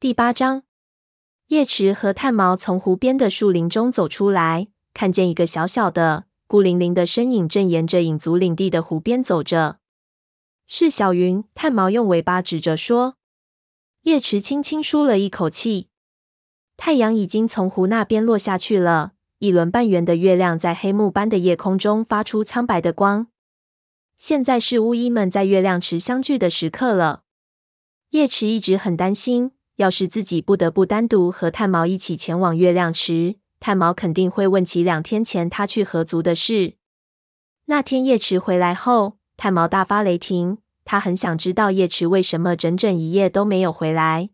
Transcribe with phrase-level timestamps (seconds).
[0.00, 0.62] 第八章，
[1.48, 9.78] 叶池和炭毛从湖边的树林中走出来，看见一个小小的、孤零零的身影正沿着影族领地的湖边走着。
[10.66, 11.44] 是小云。
[11.54, 13.16] 炭毛用尾巴指着说。
[14.04, 15.88] 叶池轻轻舒了一口气。
[16.78, 23.26] 太阳已经从湖那边落下去了，一轮半圆的月亮在黑幕般的夜空中发出苍白的光。
[24.16, 27.24] 现在是巫医们在月亮池相聚的时刻了。
[28.12, 29.52] 叶池一直很担心。
[29.80, 36.74] 要是自己不得不单独和炭毛一起前往月亮池，炭毛肯定会问起两天前他去河族的事。
[37.64, 44.28] 那天叶池回来后，炭毛大发雷霆，他很想知道叶池为什么整整一夜都没有回来。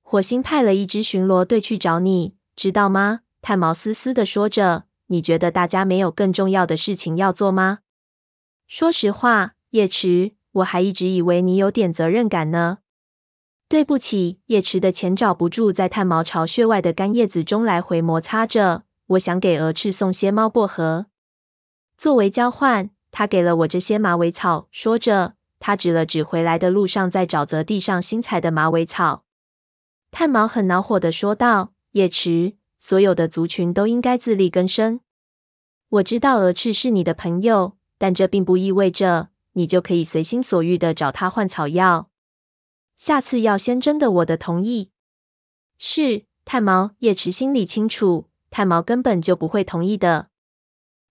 [0.00, 3.22] 火星派了一支巡逻队去找你，知道吗？
[3.40, 4.84] 炭毛嘶嘶地说着。
[5.08, 7.80] 你觉得大家没有更重要的事情要做吗？
[8.68, 12.78] 说实话，叶池，我还一直以为你有点责任感呢。
[13.72, 18.82] 对不起，叶池的钳找不住，在炭毛巢穴外的干叶子中来回摩擦着。
[19.06, 21.06] 我想给蛾翅送些猫薄荷，
[21.96, 24.68] 作为交换，他给了我这些马尾草。
[24.70, 29.24] 说着，他指了指回来的路上在沼泽地上新采的马尾草。
[30.10, 35.00] 炭毛很恼火的说道：“叶池，所有的族群都应该自力更生。
[35.88, 42.10] 我知道蛾翅是你的朋友，但这并不意味着你就可以随心所欲的找他换草药。”
[43.02, 44.92] 下次要先征得我的同意。
[45.76, 46.92] 是，炭毛。
[47.00, 50.28] 叶池心里清楚，炭毛根本就不会同意的。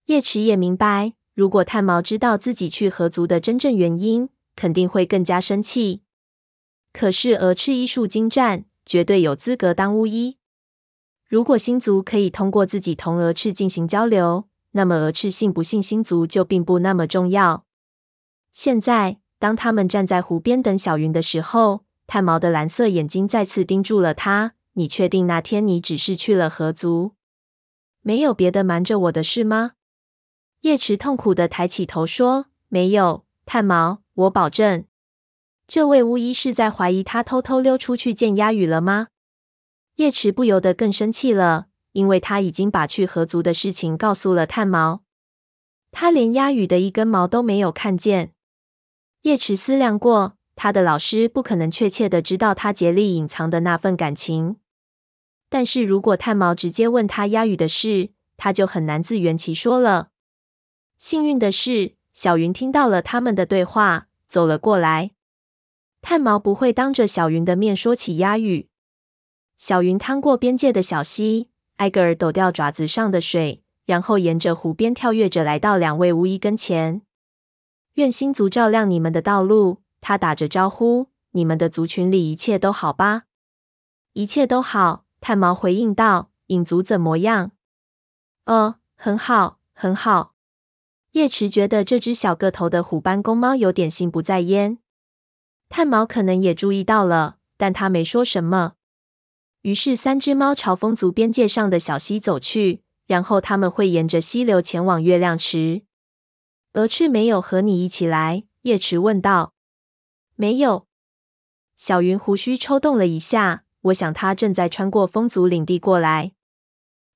[0.05, 6.03] 叶池也明白，如果炭毛知道自己去河族的真正原因，肯定会更加生气。
[6.93, 10.37] 可是蛾翅医术精湛，绝对有资格当巫医。
[11.27, 17.65] 如果星族可以通过自己同蛾翅进行交流，那么蛾翅信不信星族就并不那么重要。
[18.53, 19.20] 现在。
[19.41, 24.53] 当他们站在湖边等小云的时候，炭毛的蓝色眼睛再次盯住了他。
[24.73, 27.13] 你确定那天你只是去了河族，
[28.01, 29.71] 没有别的瞒着我的事吗？
[30.59, 34.85] 叶池痛苦地抬起头说：“没有，炭毛，我保证。”
[35.67, 39.07] 这位巫医是在怀疑他偷偷溜出去见鸦羽了吗？
[39.95, 45.01] 叶池不由得更生气了，因为他已经把去河族的事情告诉了炭毛，
[45.91, 48.33] 他连鸦羽的一根毛都没有看见。
[49.23, 54.57] 叶池思量过，他的老师不可能确切的知道他竭力隐藏的那份感情。
[55.47, 60.09] 但是如果炭毛直接问他鸦羽的事，他就很难自圆其说了。
[60.97, 65.11] 幸运的是，小云听到了他们的对话，走了过来。
[66.01, 68.69] 炭毛不会当着小云的面说起鸦羽。
[69.55, 77.03] 小云趟过边界的小溪，挨个儿抖掉爪子上的水，然后沿着湖边跳跃着来到两位巫医跟前。
[77.95, 79.81] 愿星族照亮你们的道路。
[79.99, 83.23] 他打着招呼：“你们的族群里一切都好吧
[84.13, 86.31] ？”“一切都好。”炭毛回应道。
[86.47, 87.51] “影族怎么样
[88.47, 90.33] ？”“哦，很好，很好。”
[91.13, 94.79] 叶池觉得这只小个头的虎斑公猫有点心不在焉。
[95.69, 98.73] 炭毛可能也注意到了，但他没说什么。
[99.61, 105.83] 于是，三只猫朝风族边界上的小溪走去，然后他们会沿着溪流前往月亮池。
[106.73, 108.45] 蛾翅没有和你一起来？
[108.61, 109.53] 叶池问道。
[110.35, 110.87] 没有。
[111.75, 113.65] 小云胡须抽动了一下。
[113.85, 116.33] 我想他正在穿过风族领地过来。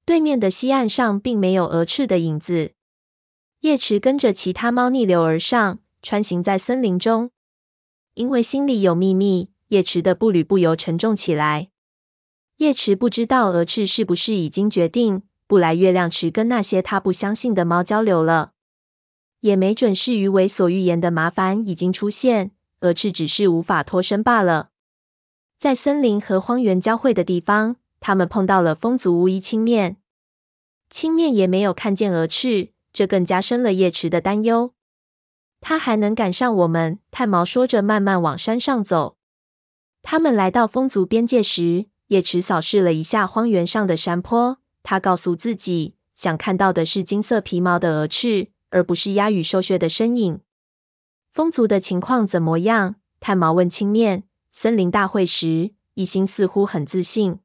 [0.03, 2.73] 对面的溪岸上并没有蛾翅的影子。
[3.59, 7.29] 叶池跟着其他猫逆流而上，穿行在森林中。
[8.15, 11.69] 因为心里有秘密，叶池的步履不由沉重起来。
[12.57, 18.53] 叶池不知道蛾翅是不是已经决定不来月亮池跟那些他不相信的猫交流了。
[19.45, 24.71] 也没准是鱼为所欲言的麻烦已经出现，蛾翅只是无法脱身罢了。
[25.59, 29.97] 在森林和荒原交汇的地方，他们碰到了风族巫医青面。
[30.89, 34.73] 青面也没有看见蛾翅，这更加深了叶池的担忧。
[35.61, 36.97] 他还能赶上我们？
[37.11, 39.17] 炭毛说着，慢慢往山上走。
[40.01, 44.57] 他们来到风族边界时，叶池扫视了一下荒原上的山坡。
[44.81, 48.47] 他告诉自己，想看到的是金色皮毛的蛾翅。
[48.69, 50.39] 而不是鸦羽兽穴的身影。
[51.31, 52.95] 风族的情况怎么样？
[53.19, 54.23] 炭毛问青面。
[54.51, 57.39] 森林大会时，一心似乎很自信，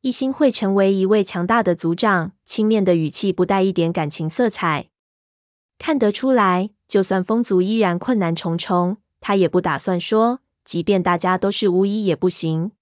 [0.00, 2.32] 一心会成为一位强大的族长。
[2.44, 4.88] 青面的语气不带一点感情色彩。
[5.78, 12.72] 看得出来，就算风族依然困难重重，他也不打算说，即便大家都是巫医也不行。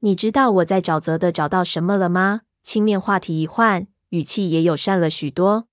[0.00, 2.42] 你知道我在沼泽的找到什么了吗？
[2.62, 5.66] 青面话题一换，语气也友善了许多。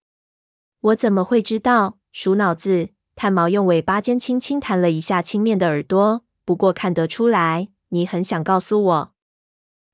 [0.81, 1.97] 我怎么会知道？
[2.13, 2.89] 鼠脑子！
[3.13, 6.23] 炭毛用尾巴尖轻轻弹了一下青面的耳朵。
[6.45, 9.13] 不过看得出来，你很想告诉我？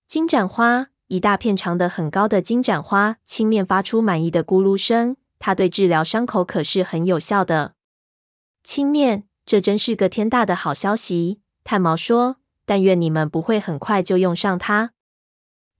[0.07, 5.17] 金盏花，一大片长得很高的金盏花，青面发出满意的咕噜声。
[5.39, 7.73] 它对治疗伤口可是很有效的。
[8.63, 11.41] 青面，这真是个天大的好消息。
[11.63, 14.91] 炭毛说：“但愿你们不会很快就用上它。”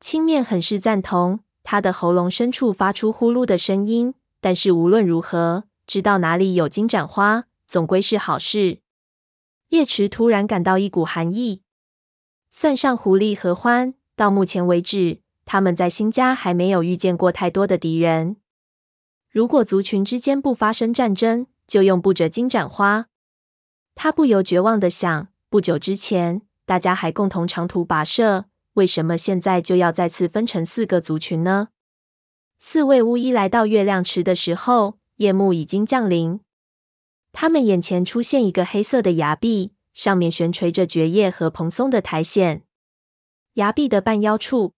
[0.02, 4.16] 青面很是赞同，他的喉咙深处发出呼噜的声音。
[4.46, 8.78] 但是无论如何，知道哪里有金盏花，总归是好事。
[9.70, 11.64] 叶池突然感到一股寒意。
[12.52, 18.36] 算上狐狸和獾，到目前为止，他们在新家还没有遇见过太多的敌人。
[19.32, 23.08] 如果族群之间不发生战争，就用不着金盏花。
[23.96, 31.70] 他不由绝望的想：不久之前，大家还共同长途跋涉，为什么现在就要再次分成四个族群呢？
[32.68, 36.40] 四位巫医来到月亮池的时候，夜幕已经降临。
[37.32, 42.64] 他们眼前出现一个黑色的崖壁，上面悬垂着蕨叶和蓬松的苔藓。
[43.54, 44.74] 崖壁的半腰处，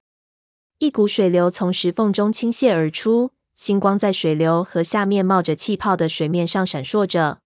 [0.79, 3.31] 一股水流从石缝中倾泻而出。
[3.55, 7.39] 星光在水流和下面冒着气泡的水面上闪烁着。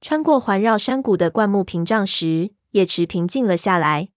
[0.00, 4.10] 穿过环绕山谷的灌木屏障时，叶池平静了下来。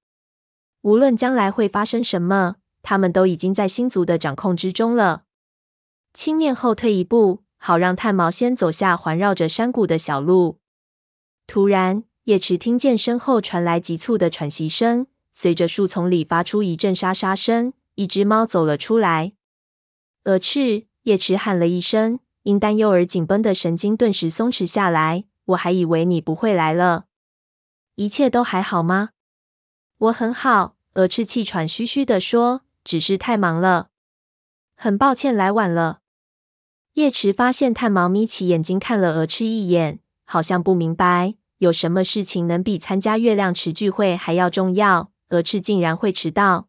[0.82, 5.24] 无论将来会发生什么，他们都已经在星族的掌控之中了。
[6.14, 10.60] 青面后退一步，好让炭毛先走下环绕着山谷的小路。
[11.48, 19.34] 突然，叶池听见身后传来急促的喘息声，随着树丛里发出一阵沙沙声，一只猫走了出来。
[20.26, 20.88] 鹅翅。
[21.06, 25.24] 叶池喊了一声，因担忧而紧绷的神经顿时松弛下来。
[25.46, 27.06] 我还以为你不会来了。
[27.96, 29.10] 一切都还好吗？
[29.98, 30.76] 我很好。
[30.94, 33.90] 鹅翅气喘吁吁地说：“只是太忙了，
[34.76, 36.01] 很抱歉来晚了。”
[36.94, 45.12] 叶池发现炭毛眯起眼睛看了鹅翅一眼，好像不明白有什么事情能比参加月亮池聚会还要重要。
[45.30, 46.68] 鹅翅竟然会迟到。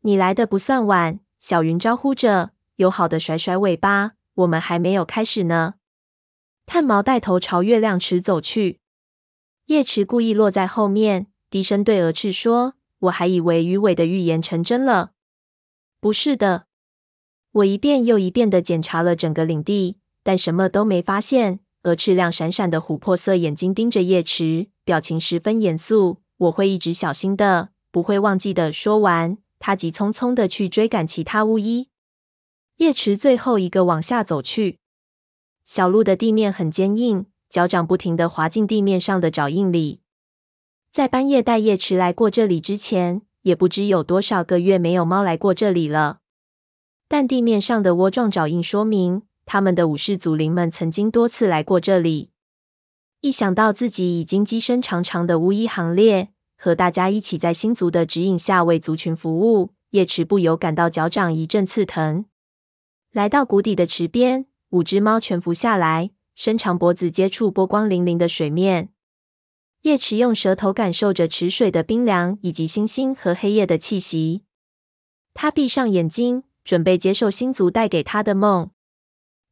[0.00, 2.52] 你来的不算晚，小云招呼着。
[2.76, 5.74] 友好的甩甩尾巴，我们还没有开始呢。
[6.64, 8.80] 炭毛带头朝月亮池走去，
[9.66, 15.12] 叶池故意落在后面，低声对鹅翅说：“我还以为鱼尾的预言成真了。
[16.00, 16.65] 不是的，
[17.56, 26.18] 我一遍又一遍的检查了整个领地，但什么都没发现。”鹅翅亮闪闪的琥珀色眼睛盯着叶池，表情十分严肃。
[26.38, 28.72] 我会一直小心的，不会忘记的。
[28.72, 31.88] 说完，他急匆匆地去追赶其他巫医。
[32.78, 34.80] 叶池最后一个往下走去，
[35.64, 40.00] 小路的地面很坚硬，脚掌不停地滑进地面上的爪印里。
[40.90, 46.18] 在半夜带叶池来过这里之前，也不知有多少个月没有猫来过这里了。
[47.08, 52.30] 但地面上的窝状爪印说明，他们的武士祖灵们曾经多次来过这里。
[53.20, 62.26] 一想到自己已经跻身长长的巫医行列，和大家一起在星族的指引下为族群服务，叶池不由感到脚掌一阵刺疼。
[63.12, 68.90] 来到谷底的池边，五只猫蜷伏下来，伸长脖子接触波光粼粼的水面。
[69.82, 74.42] 叶池用舌头感受着池水的冰凉，以及星星和黑夜的气息。
[75.32, 78.70] 他闭上眼睛，准备接受星族带给他的梦。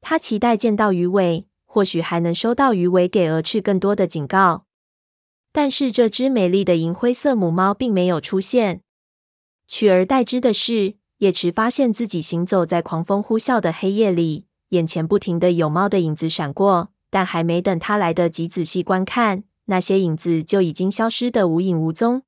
[0.03, 4.67] 他期待见到鱼尾，或许还能收到鱼尾给鹅翅更多的警告。
[5.53, 8.83] 但是这只美丽的银灰色母猫并没有出现，
[9.69, 10.97] 取而代之的是。
[11.19, 22.25] 叶池发现自己行走在狂风呼啸的黑夜里，眼前不停的有猫的影子闪过，但还没等他来得及仔细观看，那些影子就已经消失得无影无踪。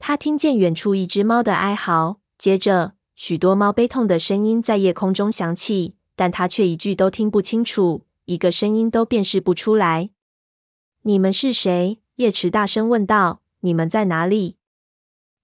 [0.00, 2.94] 他听见远处一只猫的哀嚎，接着
[3.24, 10.10] 许多猫悲痛的声音在夜空中响起，但他却一句都听不清楚，一个声音都辨识不出来。
[11.06, 14.56] “你们是谁？”叶池大声问道，“你们在哪里？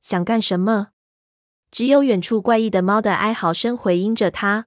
[0.03, 0.89] 想干什么？”
[1.71, 4.67] 只有远处怪异的猫的哀嚎声回应着他。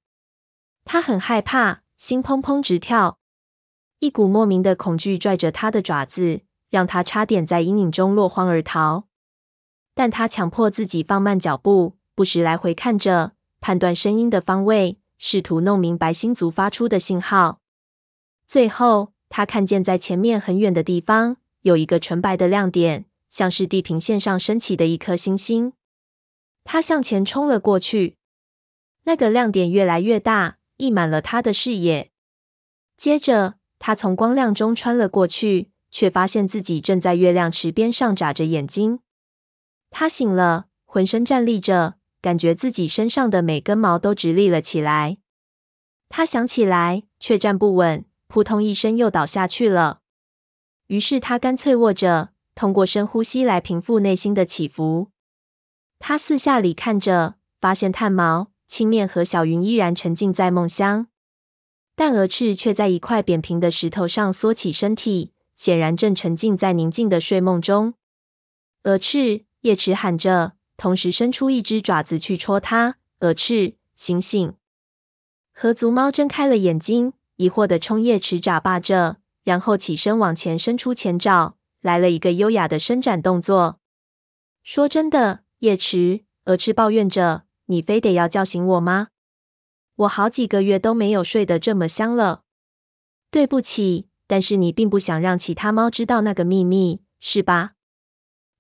[0.86, 3.20] 他很害怕，心砰砰直跳，
[4.00, 9.10] 一股莫名的恐惧拽着他的爪子，让他差点在阴影中落荒而逃。
[9.94, 17.60] 但他强迫自己放慢脚步，不时来回看着，判断声音的方位，试图弄明白星族发出的信号。
[18.48, 25.74] 最后，他看见在前面很远的地方有一个纯白的亮点，像是地平线上升起的一颗星星。
[26.64, 28.18] 他向前冲了过去，
[29.06, 32.12] 那个亮点越来越大，溢满了他的视野。
[32.98, 39.00] 接着，他从光亮中穿了过去，却发现自己正在月亮池边上眨着眼睛。
[39.90, 45.18] 他醒了，浑身战栗着，感觉自己身上的每根毛都直立了起来。
[46.10, 50.02] 他想起来，却站不稳，扑通一声又倒下去了。
[50.88, 55.10] 于是他干脆卧着，通过深呼吸来平复内心的起伏。
[56.00, 61.08] 他四下里看着，发现炭毛、青面和小云依然沉浸在梦乡，
[61.96, 67.94] 但鹅翅却在一块扁平的石头上缩起身体，显然正沉浸在宁静的睡梦中。
[68.84, 72.96] 鹅翅，叶池喊着，同时伸出一只爪子去戳它。
[73.20, 74.56] 蛾翅，醒醒！
[75.54, 81.56] 河族猫睁开了眼睛，疑惑地冲叶池眨巴着，然后起身往前伸出前爪。
[81.82, 83.80] 来了一个优雅的伸展动作。
[84.64, 89.10] 说真的，叶池，蛾翅抱怨着：“你非得要叫醒我吗？
[89.98, 92.42] 我好几个月都没有睡得这么香了。”
[93.30, 97.74] 对不起，但是你并不想让其他猫知道那个秘密，是吧？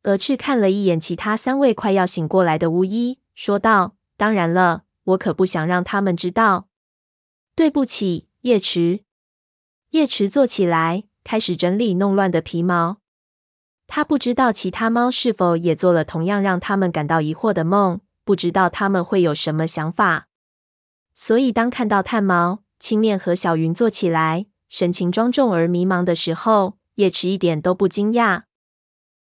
[0.03, 6.67] 蛾翅看了一眼其他三位快要醒过来的巫医，说道：“当然了，我可不想让他们知道。”
[7.55, 9.01] 对不起，叶池。
[9.91, 12.97] 叶池坐起来，开始整理弄乱的皮毛。
[13.85, 20.29] 他不知道其他猫是否也做了同样让他们感到疑惑的梦，不知道他们会有什么想法。
[21.13, 28.43] 所以，当看到炭毛、青面和小云坐起来，神情庄重而迷茫的时候，叶池一点都不惊讶。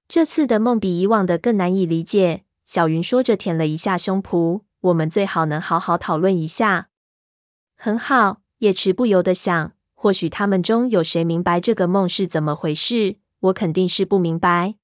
[0.07, 2.43] 这次的梦比以往的更难以理解。
[2.63, 6.89] 小云说着，舔了一下胸脯：“我们最好能好好讨论一下。”
[7.77, 13.17] 很好，叶池不由得想，或许他们中有谁明白这个梦是怎么回事。
[13.41, 14.75] 我肯定是不明白。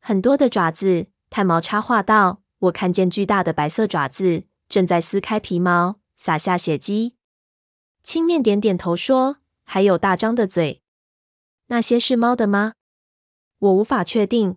[0.00, 7.14] 很多的爪子，炭毛插话道：“我看见巨大的白色爪子正在撕开皮毛，洒下血迹。”
[8.02, 10.82] 青面点点头说：“还有大张的嘴，
[11.68, 12.74] 那些是猫的吗？”
[13.60, 14.56] 我无法确定。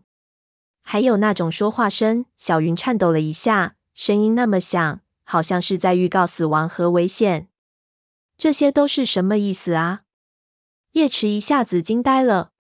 [0.82, 7.48] 还有那种说话声，小云颤抖了一下，声音那么响，好像是在预告死亡和危险。
[8.38, 10.02] 这些都是什么意思啊？
[10.94, 12.52] 叶池一下子惊呆了。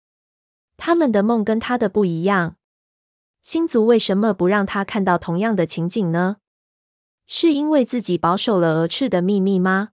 [0.77, 2.57] 他们的梦跟他的不一样。
[3.43, 6.39] 星族为什么不让他看到同样的情景呢？
[7.27, 9.91] 是因为自己保守了蛾翅的秘密吗？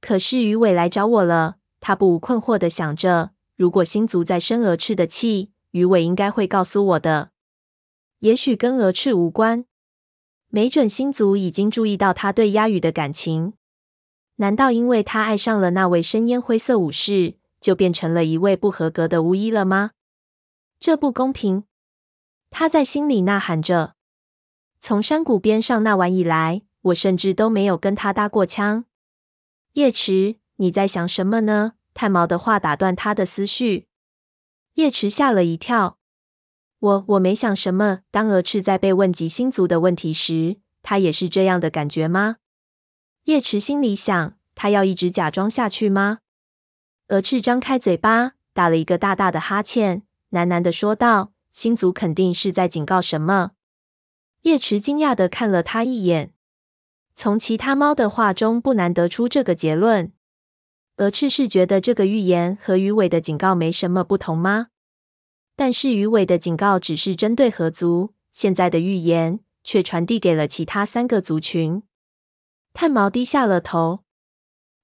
[0.00, 3.30] 可是鱼尾来找我了，他不无困惑地想着。
[3.56, 7.32] 如果星族在生蛾翅的气，鱼尾应该会告诉我的。
[8.20, 9.64] 也许跟鹅翅无关，
[10.46, 13.54] 没准星族已经注意到他对鸦羽的感情。
[14.36, 19.90] 难道因为他爱上了那位深烟灰色武士，就变成了一位不合格的巫医了吗？
[20.78, 21.64] 这不公平！
[22.50, 23.96] 他在心里呐喊着。
[24.80, 28.84] 从山谷边上那晚以来，我甚至都没有跟他搭过腔。
[29.72, 31.72] 叶池，你在想什么呢？
[31.94, 33.88] 炭毛的话打断他的思绪。
[34.74, 35.98] 叶池吓了一跳。
[36.78, 38.00] 我我没想什么。
[38.10, 42.36] 当鹅翅在被问及星族的问题时，他也是这样的感觉吗？
[43.24, 46.18] 叶池心里想：他要一直假装下去吗？
[47.08, 53.52] 鹅翅张开嘴巴，打了一个大大的哈欠，喃喃的说道：“星族肯定是在警告什么。”
[54.42, 56.34] 叶池惊讶的看了他一眼，
[57.14, 60.12] 从其他猫的话中不难得出这个结论。
[60.96, 64.68] 蛾翅是觉得这个预言和鱼尾的警告没什么不同吗？
[65.56, 71.82] 但是鱼尾的警告只是针对河族，现在的预言却传递给了其他三个族群。
[72.72, 74.04] 炭毛低下了头，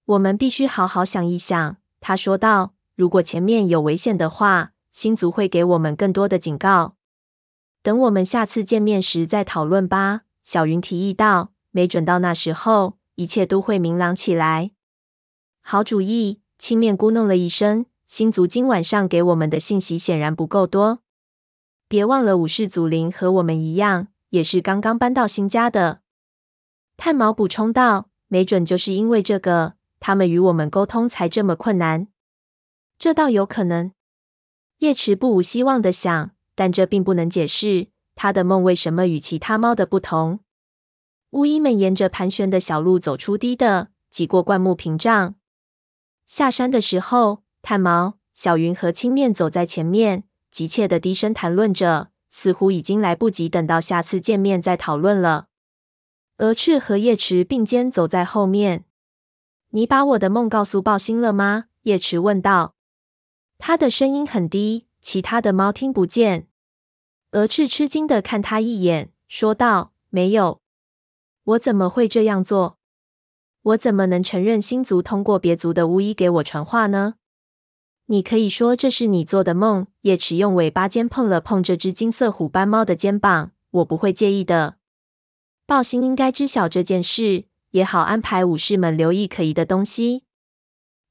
[0.05, 1.77] 我们必须好好想一想。
[2.01, 6.97] 他说道：“如果前面有危险的话，星族会给我们更多的警告。
[7.83, 14.73] 等我们下次见面时再讨论吧。”小云提议道：“没准到那时候，一切都会明朗起来。”
[15.71, 16.41] 好主意。
[16.59, 20.99] 青面咕哝了一声：“星族今晚上给我们的信息显然不够多。
[21.87, 26.01] 别忘了，武士祖灵和我们一样，也是刚刚搬到新家的。”
[26.99, 32.09] 炭毛补充道：“没准就是因为这个。”他们与我们沟通才这么困难，
[32.99, 33.93] 这倒有可能。
[34.79, 37.87] 叶池不无希望的想，但这并不能解释
[38.17, 40.41] 他的梦为什么与其他猫的不同。
[41.31, 45.37] 巫医们沿着盘旋的小路走出低的，挤过灌木屏障。
[46.31, 50.23] 下山的时候，炭毛、小云和青面走在前面，
[50.53, 55.49] 急切地低声谈论着，似乎已经来不及等到下次见面再讨论了。
[56.37, 58.85] 蛾翅和叶池并肩走在后面。
[59.71, 61.65] 你把我的梦告诉抱星了吗？
[61.83, 62.77] 叶池问道。
[63.59, 66.47] 他的声音很低，其他的猫听不见。
[67.33, 70.61] 蛾翅吃惊地看他一眼，说道：“没有，
[71.43, 72.79] 我怎么会这样做？
[73.63, 77.15] 我怎么能承认星族通过别族的巫医给我传话呢？
[78.07, 84.77] 你可以说这是你做的梦。”叶池用尾巴尖碰了碰这只金色虎斑猫的肩膀，我不会介意的。
[85.67, 87.45] 暴星应该知晓这件事。
[87.73, 90.25] 也好安排武士们留意可疑的东西。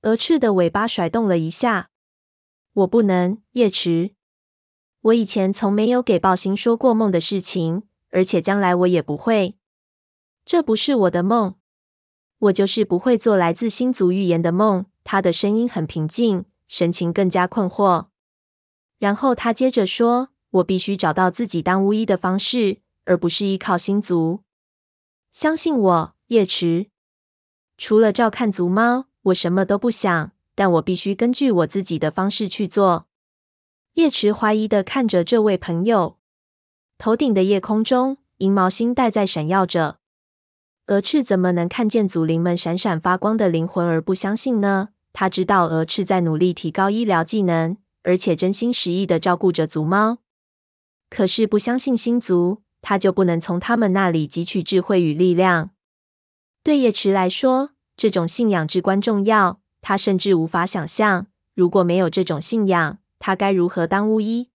[0.01, 1.89] 鹅翅的尾巴甩动了一下。
[2.73, 4.11] 我不能，叶池。
[4.99, 9.55] 我以前从没有给暴星说过梦的事情，而且将来我也不会。
[10.43, 11.55] 这不是我的梦，
[12.39, 14.85] 我就是不会做来自星族预言的梦。
[15.03, 18.07] 他的声音很平静，神情更加困惑。
[18.97, 24.43] 然后他接着说：“我必须找到自己当巫医的方式，而不是依靠星族。
[25.31, 26.89] 相信我，叶池。
[27.77, 30.31] 除了照看族猫，我什么都不想。
[30.55, 33.07] 但我必须根据我自己的方式去做。”
[33.95, 36.17] 叶池怀疑的看着这位朋友。
[36.97, 39.98] 头顶的夜空中，银毛星带在闪耀着。
[40.89, 44.89] 蛾翅怎么能看见祖灵们闪闪发光的灵魂而不相信呢？
[45.13, 47.77] 他知道蛾翅在努力提高医疗技能。
[48.01, 50.19] 而且真心实意的照顾着族猫，
[51.09, 55.71] 可是不相信星族，他就不能从他们那里汲取智慧与力量。
[56.63, 59.59] 对叶池来说，这种信仰至关重要。
[59.81, 64.49] 他甚至无法想象，如果没有这种信仰，他该如何当巫医。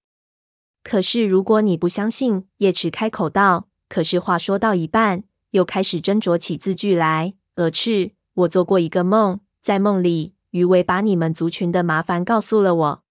[0.82, 3.68] 可是如果你不相信，叶池开口道。
[3.90, 5.24] 可是话说到一半，
[5.54, 7.34] 又开始斟酌起字句来。
[7.54, 13.04] 蛾翅，我做过一个梦，在梦里，鱼尾把你们族群的麻烦告诉了我。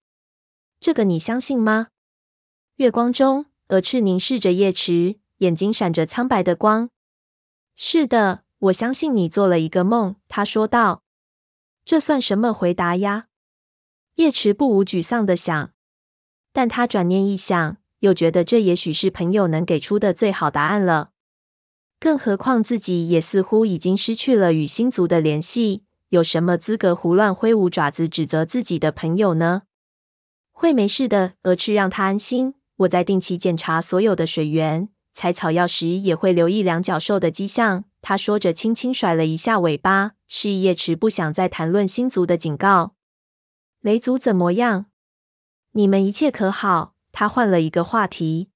[0.78, 1.88] 这个你相信吗？
[2.76, 6.90] 月光中，蛾翅凝视着叶池，眼睛闪着苍白的光。
[7.76, 10.16] 是的，我相信你做了一个梦。
[10.28, 11.02] 他说道。
[11.86, 13.28] 这算什么回答呀？
[14.16, 15.70] 叶池不无沮丧的想。
[16.52, 21.12] 但他转念一想，又觉得这也许是朋友能给出的最好答案了。
[22.04, 29.62] 更何况自己也似乎已经失去了与星族的联系，有什么资格胡乱挥舞爪子指责自己的朋友呢？
[30.52, 32.56] 会没事的，鹅翅让他安心。
[32.76, 37.84] 我在定期检查所有的水源、采草药时，也会留意两脚兽的迹象。
[38.02, 42.94] 他说着，轻轻甩了一下尾巴，示意叶池不想再谈论星族的警告。
[43.80, 44.84] 雷族怎么样？
[45.72, 46.96] 你们一切可好？
[47.12, 48.50] 他换了一个话题。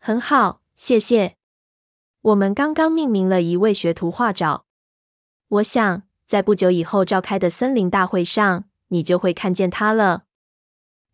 [0.00, 1.36] 很好，谢谢。
[2.26, 4.64] 我们刚刚命名了一位学徒画爪。
[5.46, 10.24] 我想，在不久以后召开的森林大会上，你就会看见他了。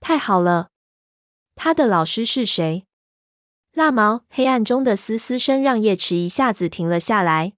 [0.00, 0.70] 太好了！
[1.54, 2.86] 他的老师是谁？
[3.74, 7.52] 蜡毛黑暗中的嘶嘶声让叶池一下子停了下来。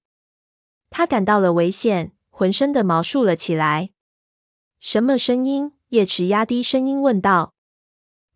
[0.91, 3.91] 他感到了危险，浑身的毛竖了起来。
[4.81, 5.75] 什么声音？
[5.91, 7.55] 叶池压低声音问道。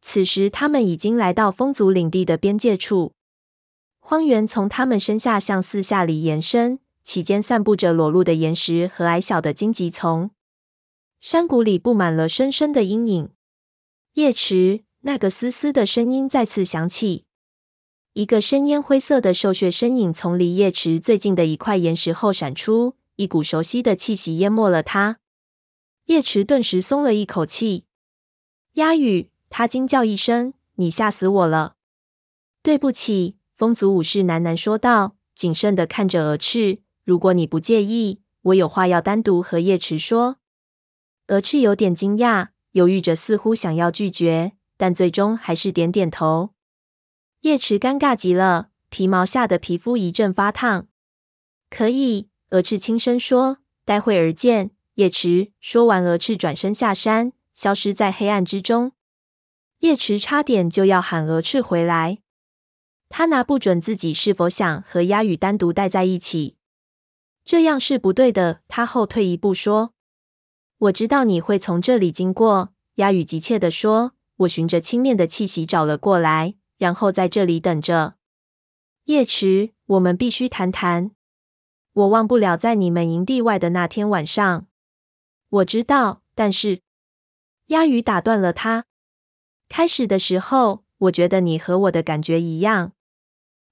[0.00, 3.14] 此时，他们已经来到风族领地的边界处。
[4.10, 10.30] 荒原从他们身下向四下里延伸，其间散布着裸露的岩石和矮小的荆棘丛。
[11.20, 13.28] 山谷里布满了深深的阴影。
[14.14, 17.26] 叶池，那个嘶嘶的声音再次响起。
[18.14, 25.18] 一个深烟灰色的兽血身影从离叶池最近的一块岩石后闪出，一股熟悉的气息淹没了他。
[26.06, 27.84] 叶池顿时松了一口气。
[28.72, 31.74] 鸦羽，他惊叫一声：“你吓死我了！”
[32.64, 36.78] 对不起，风族武士喃喃说道，谨慎的看着蛾翅。
[37.04, 40.36] 如果你不介意，我有话要单独和叶池说。
[41.26, 42.50] 蛾翅有点惊讶。
[42.70, 46.50] 犹豫着，似乎想要拒绝，但最终还是点点头。
[47.40, 50.86] 叶池尴尬极了，皮毛下的皮肤一阵发烫。
[51.68, 58.92] 可以，蛾翅轻声说：“待会儿见。”叶池说完，蛾翅转身下山，消失在黑暗之中。
[59.80, 62.18] 叶池差点就要喊蛾翅回来，
[63.08, 66.56] 他拿不准自己是否想和鸦羽单独待在一起，
[67.44, 68.60] 这样是不对的。
[68.68, 69.94] 他后退一步说。
[70.78, 74.12] 我知道你会从这里经过，鸦羽急切地说。
[74.36, 78.14] 我循着轻蔑的气息找了过来，然后在这里等着。
[79.06, 81.10] 叶池，我们必须谈谈。
[81.92, 84.68] 我忘不了在你们营地外的那天晚上。
[85.48, 86.82] 我知道，但是
[87.66, 88.84] 鸦羽打断了他。
[89.68, 92.92] 开始的时候，我觉得你和我的感觉一样，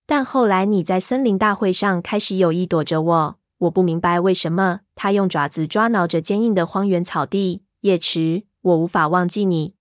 [0.07, 3.38] 但后来你在森林大会上开始有意躲着我。
[3.59, 4.81] 我不明白为什么。
[4.95, 7.64] 他用爪子抓挠着坚硬的荒原草地。
[7.81, 9.75] 叶池，我无法忘记你。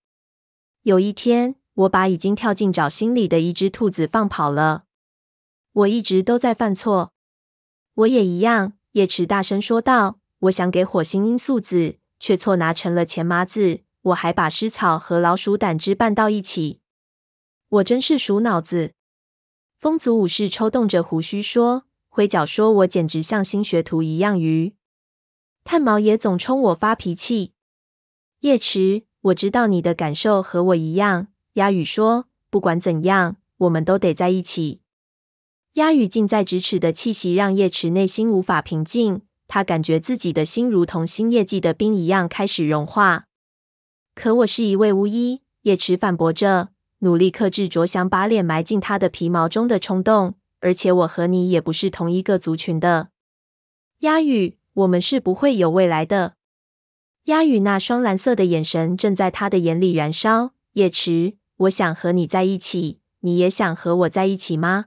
[0.83, 4.85] 有一天，我把已经跳进爪心里的一只兔子放跑了。
[5.71, 7.13] 我一直都在犯错。
[7.93, 8.73] 我也一样。
[8.93, 10.19] 叶池大声说道。
[10.39, 13.81] 我想给火星罂粟籽，却错拿成了钱麻子。
[14.01, 16.81] 我还把湿草和老鼠胆汁拌到一起。
[17.69, 18.94] 我真是鼠脑子。
[19.75, 21.83] 风族武士抽动着胡须说。
[22.07, 24.73] 灰脚说：“我简直像新学徒一样愚。”
[25.65, 27.51] 炭毛也总冲我发脾气。
[28.39, 31.27] 叶池，我知道你的感受和我一样。
[31.55, 34.79] 鸦羽说：“不管怎样，我们都得在一起。”
[35.73, 43.25] 鸦羽近在咫尺的气息让叶池内心无法平静，他感觉自己的心如同新业季的冰一样开始融化。
[44.13, 46.69] 可我是一位巫医，叶池反驳着。
[46.99, 50.35] 努力克制着想把脸埋进他的皮毛中的冲动。
[50.61, 53.09] 而且我和你也不是同一个族群的。
[53.99, 56.33] 鸦羽，我们是不会有未来的。
[57.25, 60.53] 鸦羽那双蓝色的眼神正在他的眼里燃烧。
[60.73, 64.85] 叶池，我想和你在一起，你也想和我在一起吗？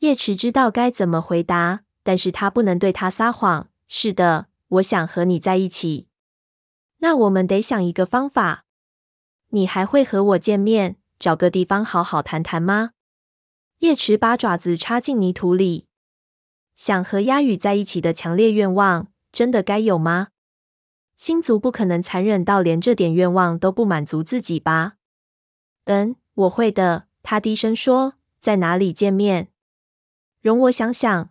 [0.00, 3.68] 叶池知道该怎么回答，但是他不能对他撒谎。
[3.86, 6.08] 是的，我想和你在一起。
[6.98, 8.64] 那我们得想一个方法。
[9.50, 12.92] 你还会和我见面，找个地方好好谈谈吗？
[13.80, 15.86] 叶池把爪子插进泥土里，
[16.74, 20.28] 想和鸭羽在一起的强烈愿望，真的该有吗？
[21.18, 24.94] 星族不可能残忍到连这点愿望都不满足自己吧？
[25.84, 27.08] 嗯，我会的。
[27.22, 29.48] 他低声说：“在哪里见面？
[30.40, 31.30] 容我想想。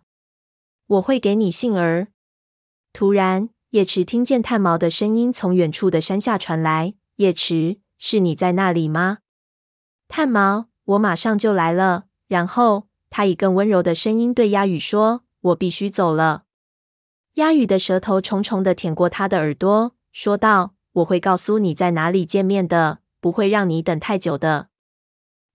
[0.86, 2.12] 我会给你信儿。”
[2.94, 9.18] 突然，叶池听见炭毛的声音从远处的山下传来：“叶池，是你在那里吗？”
[10.10, 12.06] 炭毛，我马上就来了。
[12.26, 16.42] 然后，他以更温柔的声音对鸭羽说：“我必须走了。”
[17.34, 24.66] 鸭羽的舌头重重的舔过他的耳朵，说道：“我会告诉你在哪里见面的，不会让你等太久的。”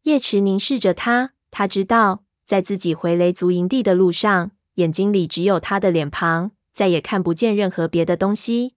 [0.03, 8.75] 叶池凝视着他，他知道，在自己回雷族营地的路上，眼睛里只有他的脸庞，再也看不见任何别的东西。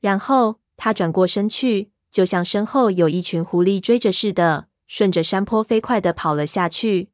[0.00, 4.68] 然后，他转过身去，就像身后有一群狐狸追着似的。
[4.94, 7.11] 顺着山坡飞快地跑了下去。